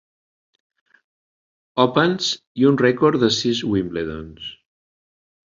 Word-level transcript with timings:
Opens, 1.83 2.31
i 2.63 2.67
un 2.71 2.81
rècord 2.85 3.21
de 3.25 3.31
sis 3.39 3.63
Wimbledons. 3.75 4.53